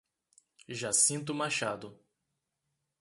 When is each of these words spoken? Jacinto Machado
Jacinto 0.67 1.31
Machado 1.31 1.95